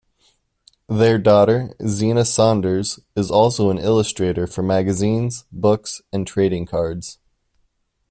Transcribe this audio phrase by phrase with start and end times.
[0.89, 7.19] Their daughter, Zina Saunders, is also an illustrator for magazines, books and trading cards.